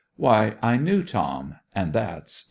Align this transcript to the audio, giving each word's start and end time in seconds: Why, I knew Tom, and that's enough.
Why, 0.15 0.55
I 0.63 0.77
knew 0.77 1.03
Tom, 1.03 1.57
and 1.75 1.93
that's 1.93 2.09
enough. 2.09 2.37